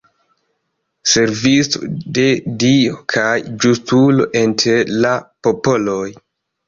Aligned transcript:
Servisto 1.11 1.81
de 2.17 2.25
Dio 2.63 2.97
kaj 3.17 3.27
justulo 3.67 4.27
inter 4.45 4.93
la 5.05 5.13
popoloj. 5.49 6.05